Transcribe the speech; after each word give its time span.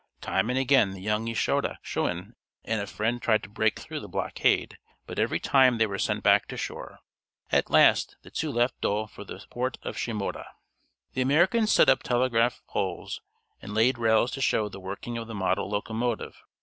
Time 0.19 0.49
and 0.49 0.57
again 0.57 0.93
the 0.93 0.99
young 0.99 1.27
Yoshida 1.27 1.77
Shoin 1.83 2.33
and 2.65 2.81
a 2.81 2.87
friend 2.87 3.21
tried 3.21 3.43
to 3.43 3.49
break 3.49 3.77
through 3.79 3.99
the 3.99 4.07
blockade, 4.09 4.79
but 5.05 5.19
every 5.19 5.39
time 5.39 5.77
they 5.77 5.85
were 5.85 5.99
sent 5.99 6.23
back 6.23 6.47
to 6.47 6.57
shore. 6.57 7.01
At 7.51 7.69
last 7.69 8.15
the 8.23 8.31
two 8.31 8.51
left 8.51 8.81
Yedo 8.81 9.05
for 9.11 9.23
the 9.23 9.45
port 9.51 9.77
of 9.83 9.95
Shimoda. 9.97 10.47
The 11.13 11.21
Americans 11.21 11.71
set 11.71 11.87
up 11.87 12.01
telegraph 12.01 12.63
poles, 12.67 13.21
and 13.61 13.75
laid 13.75 13.99
rails 13.99 14.31
to 14.31 14.41
show 14.41 14.67
the 14.69 14.79
working 14.79 15.19
of 15.19 15.27
the 15.27 15.35
model 15.35 15.69
locomotive. 15.69 16.41